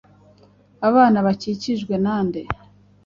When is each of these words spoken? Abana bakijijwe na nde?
Abana 0.87 1.17
bakijijwe 1.25 1.93
na 2.05 2.15
nde? 2.25 2.41